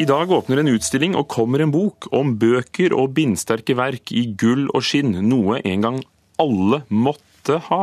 [0.00, 4.22] I dag åpner en utstilling og kommer en bok om bøker og bindsterke verk i
[4.40, 5.98] gull og skinn, noe en gang
[6.40, 7.82] alle måtte ha.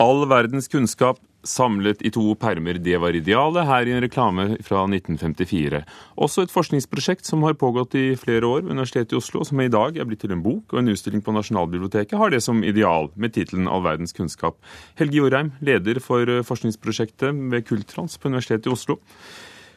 [0.00, 4.86] All verdens kunnskap samlet i to permer, det var idealet, her i en reklame fra
[4.86, 5.82] 1954.
[6.16, 9.68] Også et forskningsprosjekt som har pågått i flere år ved Universitetet i Oslo, som i
[9.68, 13.12] dag er blitt til en bok og en utstilling på Nasjonalbiblioteket, har det som ideal,
[13.12, 14.56] med tittelen All verdens kunnskap.
[14.96, 19.02] Helge Jorheim, leder for forskningsprosjektet ved Kultrans på Universitetet i Oslo.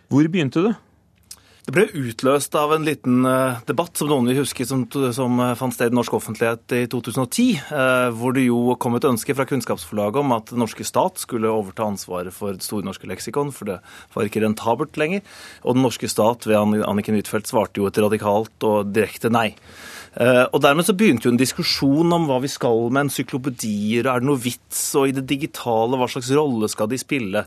[0.07, 0.77] Hvor begynte det?
[1.65, 5.55] Det ble utløst av en liten uh, debatt som noen vil huske som, som uh,
[5.57, 9.47] fant sted i norsk offentlighet i 2010, uh, hvor det jo kom et ønske fra
[9.49, 13.71] Kunnskapsforlaget om at den norske stat skulle overta ansvaret for Det Store norske leksikon, for
[13.71, 13.79] det
[14.13, 15.25] var ikke rentabelt lenger.
[15.65, 19.55] Og den norske stat ved Anniken Huitfeldt svarte jo et radikalt og direkte nei.
[20.15, 24.07] Eh, og Dermed så begynte jo en diskusjon om hva vi skal med encyklopedier.
[24.07, 24.83] Er det noe vits?
[24.95, 27.43] Og i det digitale, hva slags rolle skal de spille?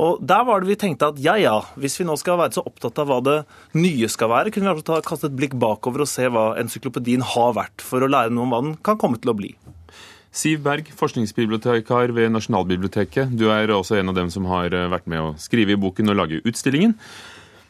[0.00, 2.64] Og Der var det vi tenkte at ja ja, hvis vi nå skal være så
[2.64, 3.38] opptatt av hva det
[3.76, 7.56] nye skal være, kunne vi ta, kaste et blikk bakover og se hva encyklopedien har
[7.56, 9.52] vært, for å lære noe om hva den kan komme til å bli.
[10.36, 13.32] Siv Berg, forskningsbibliotekar ved Nasjonalbiblioteket.
[13.32, 16.12] Du er også en av dem som har eh, vært med å skrive i boken
[16.12, 16.92] og lage utstillingen.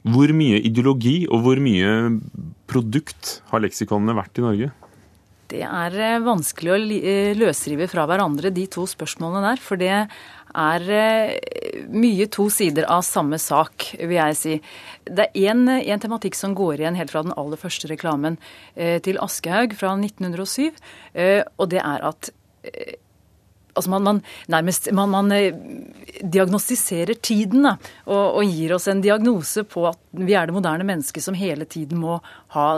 [0.07, 1.93] Hvor mye ideologi og hvor mye
[2.71, 4.73] produkt har leksikonene vært i Norge?
[5.51, 9.62] Det er eh, vanskelig å eh, løsrive fra hverandre de to spørsmålene der.
[9.62, 14.57] For det er eh, mye to sider av samme sak, vil jeg si.
[15.07, 18.41] Det er én tematikk som går igjen helt fra den aller første reklamen
[18.75, 20.75] til Aschehoug fra 1907,
[21.57, 22.31] og det er at
[23.77, 24.20] altså man, man,
[24.52, 25.55] nærmest man, man eh,
[26.22, 30.86] diagnostiserer tiden da, og, og, gir oss en diagnose på at vi er det moderne
[30.88, 32.20] mennesket som hele tiden må
[32.56, 32.69] ha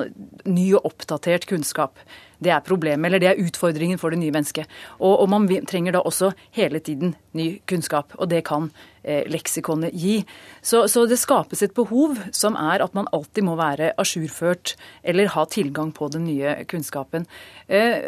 [0.48, 2.00] ny og oppdatert kunnskap.
[2.38, 4.70] Det er problemet, eller det er utfordringen for det nye mennesket.
[5.00, 8.68] Og, og man trenger da også hele tiden ny kunnskap, og det kan
[9.02, 10.20] eh, leksikonet gi.
[10.62, 15.34] Så, så, det skapes et behov som er at man alltid må være ajourført eller
[15.34, 17.26] ha tilgang på den nye kunnskapen.
[17.66, 18.06] Eh,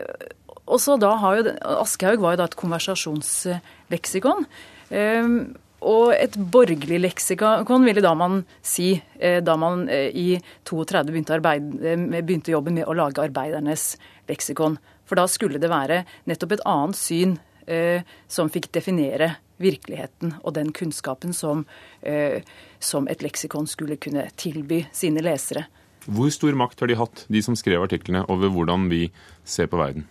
[0.70, 4.46] og så da har jo, Aschehoug var jo da et konversasjonsleksikon.
[4.94, 5.34] Ehm,
[5.80, 10.28] og et borgerlig leksikon ville da man si, eh, da man eh, i
[10.68, 13.94] 32 begynte, arbeide, eh, begynte jobben med å lage arbeidernes
[14.28, 14.76] leksikon.
[15.08, 20.54] For da skulle det være nettopp et annet syn eh, som fikk definere virkeligheten og
[20.56, 21.66] den kunnskapen som,
[22.80, 25.66] som et leksikon skulle kunne tilby sine lesere.
[26.08, 29.10] Hvor stor makt har de hatt, de som skrev artiklene, over hvordan vi
[29.44, 30.06] ser på verden?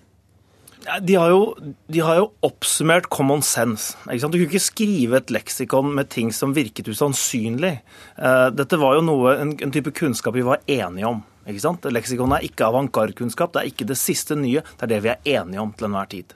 [0.79, 3.97] De har, jo, de har, jo, oppsummert common sense.
[4.07, 7.73] Du kunne ikke skrive et leksikon med ting som virket usannsynlig.
[8.15, 11.19] Eh, dette var jo noe, en, en type kunnskap vi var enige om.
[11.49, 11.87] Ikke sant?
[11.91, 14.63] Leksikon er ikke avantgarde-kunnskap, det er ikke det siste nye.
[14.77, 16.35] Det er det vi er enige om til enhver tid.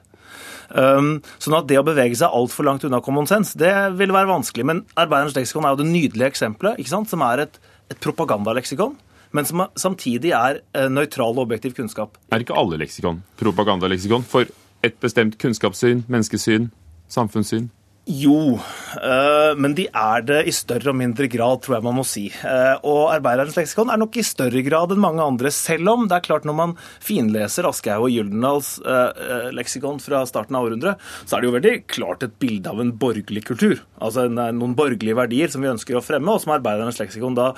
[0.74, 4.28] Um, sånn at det å bevege seg altfor langt unna common sense, det vil være
[4.28, 4.66] vanskelig.
[4.68, 7.08] Men Arbeiderens leksikon er jo det nydelige eksempelet, ikke sant?
[7.08, 7.60] som er et,
[7.92, 8.96] et propagandaleksikon
[9.34, 12.18] men som samtidig er eh, nøytral og objektiv kunnskap.
[12.32, 14.50] Er ikke alle leksikon propagandaleksikon for
[14.84, 16.70] et bestemt kunnskapssyn, menneskesyn,
[17.10, 17.70] samfunnssyn?
[18.04, 18.58] Jo,
[19.00, 22.26] øh, men de er det i større og mindre grad, tror jeg man må si.
[22.44, 26.18] Uh, og Arbeiderens leksikon er nok i større grad enn mange andre, selv om det
[26.18, 31.38] er klart når man finleser Aschehoug og Gyldendals uh, leksikon fra starten av århundret, så
[31.38, 33.80] er det jo veldig klart et bilde av en borgerlig kultur.
[33.96, 37.54] Altså en, noen borgerlige verdier som vi ønsker å fremme, og som Arbeiderens leksikon da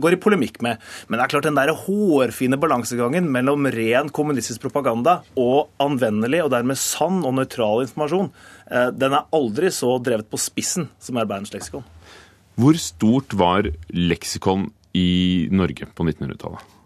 [0.00, 0.80] går i polemikk med.
[1.10, 6.54] Men det er klart den der hårfine balansegangen mellom ren kommunistisk propaganda og anvendelig og
[6.56, 8.32] dermed sann og nøytral informasjon,
[8.70, 11.82] den er aldri så drevet på spissen, som er Berns leksikon.
[12.60, 16.76] Hvor stort var leksikon i Norge på 1900-tallet?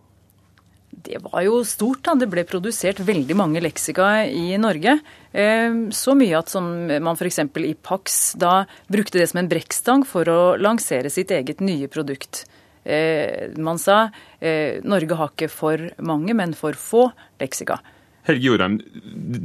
[1.05, 2.05] Det var jo stort.
[2.06, 2.15] da.
[2.17, 4.99] Det ble produsert veldig mange leksika i Norge.
[5.33, 7.41] Eh, så mye at som man f.eks.
[7.61, 12.44] i Pax da brukte det som en brekkstang for å lansere sitt eget nye produkt.
[12.84, 14.06] Eh, man sa
[14.41, 17.09] eh, Norge har ikke for mange, men for få
[17.43, 17.81] leksika.
[18.25, 18.79] Helge Jorheim,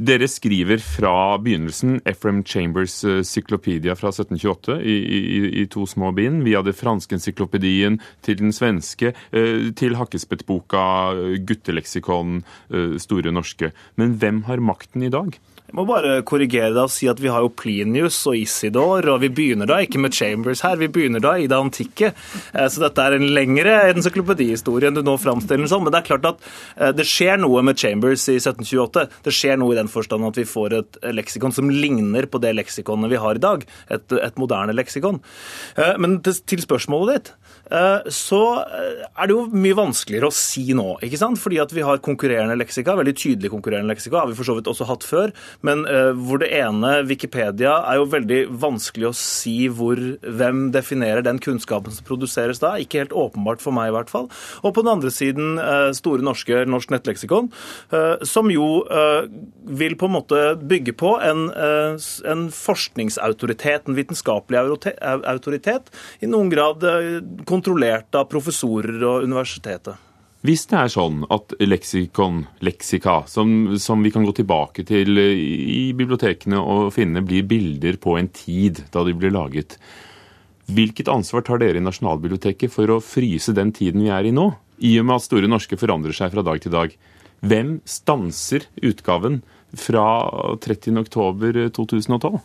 [0.08, 5.18] dere skriver fra begynnelsen Ephraim Chambers' syklopedia Cyklopedia fra 1728 i, i,
[5.62, 10.82] i, to små bind, via det franske encyklopedien til den svenske, eh, til Hakkespettboka,
[11.44, 13.72] gutteleksikonen, gutteleksikon, Store norske.
[14.00, 15.36] Men hvem har makten i dag?
[15.70, 19.20] Jeg må bare korrigere deg og si at vi har jo Plinius og Isidor, og
[19.22, 22.08] vi begynner da ikke med Chambers her, vi begynner da i det antikke.
[22.10, 25.84] Eh, så dette er en lengre encyklopedihistorie enn du nå framstiller den som.
[25.86, 26.42] Men det er klart at
[26.74, 29.04] eh, det skjer noe med Chambers i 1728.
[29.28, 32.50] Det skjer noe i den forstand at vi får et leksikon som ligner på det
[32.58, 33.62] leksikonet vi har i dag.
[33.94, 35.22] Et, et moderne leksikon.
[35.78, 37.36] Eh, men til spørsmålet ditt.
[38.10, 40.96] Så er det jo mye vanskeligere å si nå.
[41.06, 41.38] ikke sant?
[41.38, 44.70] Fordi at vi har konkurrerende leksika, veldig tydelig konkurrerende leksika, har vi for så vidt
[44.72, 45.30] også hatt før.
[45.66, 51.24] Men uh, hvor det ene, Wikipedia, er jo veldig vanskelig å si hvor, hvem definerer
[51.26, 52.74] den kunnskapen som produseres da.
[52.80, 54.30] Ikke helt åpenbart for meg, i hvert fall.
[54.64, 57.50] Og på den andre siden uh, Store norske Norsk nettleksikon,
[57.94, 58.68] uh, som jo
[59.80, 65.90] vil på en måte bygge på en, en forskningsautoritet, en vitenskapelig autoritet,
[66.22, 66.84] i noen grad
[67.48, 70.09] kontrollert av professorer og universitetet.
[70.40, 75.90] Hvis det er sånn at leksikon, leksika, som, som, vi kan gå tilbake til i
[75.92, 79.76] bibliotekene og finne, blir bilder på en tid da de ble laget,
[80.70, 84.48] hvilket ansvar tar dere i Nasjonalbiblioteket for å fryse den tiden vi er i nå?
[84.80, 86.94] I og med at Store norske forandrer seg fra dag til dag.
[87.44, 89.42] Hvem stanser utgaven
[89.76, 90.06] fra
[90.64, 92.40] 30.10.2012?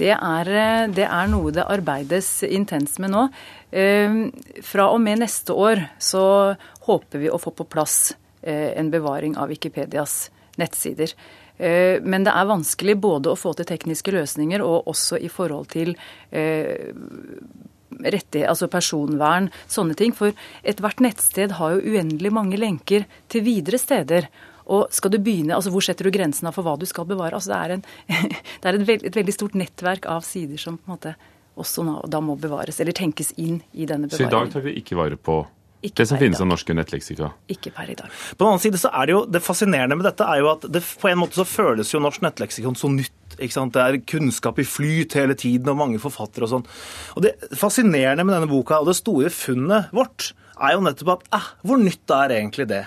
[0.00, 0.50] Det er,
[0.94, 3.26] det er, noe det arbeides intenst med nå.
[3.70, 4.32] Ehm,
[4.62, 6.56] fra og med neste år så
[6.86, 8.12] håper vi å få på plass
[8.42, 11.14] eh, en bevaring av Wikipedias nettsider.
[11.56, 15.70] Eh, men det er vanskelig både å få til tekniske løsninger og også i forhold
[15.74, 15.94] til
[16.30, 16.90] eh,
[18.00, 20.14] altså personvern, sånne ting.
[20.16, 20.32] For
[20.62, 24.30] ethvert nettsted har jo uendelig mange lenker til videre steder.
[24.70, 27.34] Og skal du begynne, altså Hvor setter du grensene for hva du skal bevare?
[27.34, 27.84] Altså Det er, en,
[28.62, 31.14] det er et, veld, et veldig stort nettverk av sider som på en måte
[31.60, 34.18] også da må bevares, eller tenkes inn i denne bevaringen.
[34.18, 35.42] Så i dag tar vi ikke vare på
[35.80, 37.30] ikke det som finnes av norske nettleksika?
[37.48, 38.12] Ikke per i dag.
[38.36, 40.66] På den annen side så er det jo, det fascinerende med dette er jo at
[40.68, 43.16] det, på en måte så føles jo norsk nettleksikon så nytt.
[43.38, 43.72] ikke sant?
[43.72, 46.66] Det er kunnskap i flyt hele tiden, og mange forfattere og sånn.
[47.16, 51.38] Og Det fascinerende med denne boka, og det store funnet vårt, er jo nettopp at
[51.38, 52.84] eh, hvor nytt er egentlig det?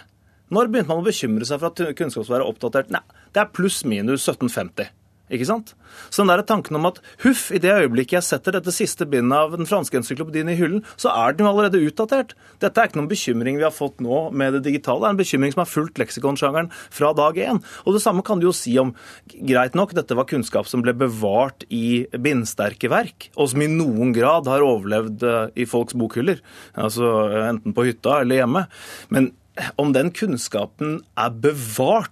[0.54, 2.94] Når begynte man å bekymre seg for at kunnskap skulle være oppdatert?
[2.94, 3.02] Nei,
[3.34, 4.94] det er pluss-minus 1750.
[5.31, 5.72] Ikke sant?
[6.12, 9.38] Så den der tanken om at huff, i det øyeblikket jeg setter dette siste bindet
[9.38, 12.34] av den franske encyklopedien i hyllen, så er den jo allerede utdatert.
[12.60, 15.00] Dette er ikke noen bekymring vi har fått nå med det digitale.
[15.00, 17.62] Det er en bekymring som har fulgt leksikonsjangeren fra dag én.
[17.88, 18.92] Og det samme kan du jo si om
[19.34, 24.12] Greit nok, dette var kunnskap som ble bevart i bindsterke verk, og som i noen
[24.16, 26.44] grad har overlevd eh, i folks bokhyller.
[26.75, 27.10] Altså
[27.48, 28.66] enten på hytta eller hjemme.
[29.14, 29.31] Men
[29.78, 32.12] om den kunnskapen er bevart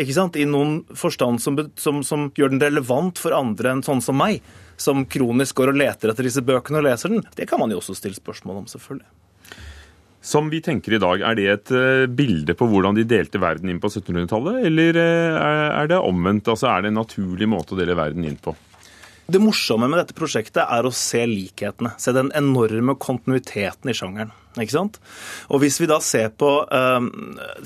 [0.00, 0.38] ikke sant?
[0.40, 4.40] i noen forstand som, som, som, gjør den relevant for andre enn sånn som meg,
[4.80, 7.80] som kronisk går og leter etter disse bøkene og leser den, det kan man jo
[7.82, 9.08] også stille spørsmål om, selvfølgelig.
[10.20, 13.72] Som vi tenker i dag, er det et uh, bilde på hvordan de delte verden
[13.72, 16.50] inn på 1700-tallet, eller uh, er det omvendt?
[16.52, 18.52] Altså Er det en naturlig måte å dele verden inn på?
[19.30, 21.92] Det morsomme med dette prosjektet er å se likhetene.
[22.02, 24.32] Se den enorme kontinuiteten i sjangeren.
[24.58, 24.98] Ikke sant?
[25.52, 27.10] Og hvis vi da ser på um,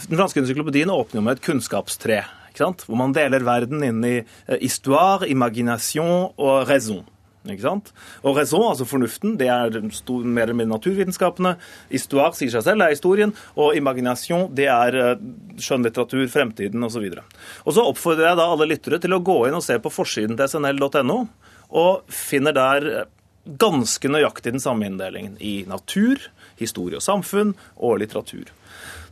[0.04, 2.20] Den franske encyklopedien åpner jo med et kunnskapstre.
[2.54, 7.04] Hvor man deler verden inn i uh, histoire, imagination og raison.
[7.44, 7.90] Ikke sant?
[8.24, 11.56] Og raison, altså fornuften, det er mer eller mindre naturvitenskapene.
[11.90, 13.34] Histoire sier seg selv, er historien.
[13.60, 15.24] Og imagination, det er uh,
[15.60, 17.04] skjønnlitteratur, fremtiden osv.
[17.10, 19.92] Og, og så oppfordrer jeg da alle lyttere til å gå inn og se på
[19.92, 21.18] forsiden til snl.no,
[21.74, 22.88] og finner der
[23.60, 26.22] ganske nøyaktig den samme inndelingen i natur,
[26.56, 28.48] historie og samfunn og litteratur.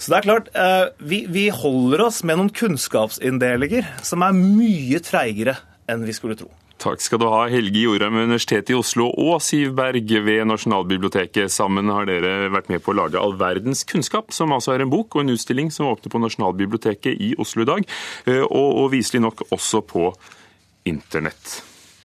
[0.00, 5.02] Så det er klart, eh, vi, vi holder oss med noen kunnskapsinndelinger som er mye
[5.05, 5.58] treigere
[5.90, 6.49] enn vi skulle tro.
[6.82, 11.52] Takk skal du ha, Helge Jorheim ved Universitetet i Oslo og Siv Berg ved Nasjonalbiblioteket.
[11.55, 14.90] Sammen har dere vært med på å lage All verdens kunnskap, som altså er en
[14.90, 17.87] bok og en utstilling som åpner på Nasjonalbiblioteket i Oslo i dag,
[18.26, 20.08] eh, og, og viselig nok også på
[20.90, 21.61] internett.